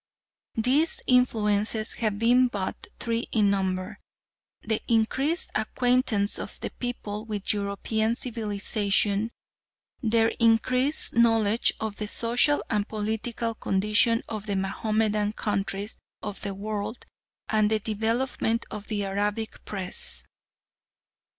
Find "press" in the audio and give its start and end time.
19.65-20.23